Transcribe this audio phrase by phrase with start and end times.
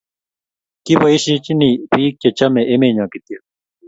[0.85, 3.39] Kiboisiechini bik chechomei emenyo kityo